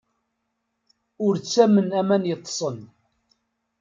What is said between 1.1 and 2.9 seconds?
Ur ttamen aman yeṭṭsen.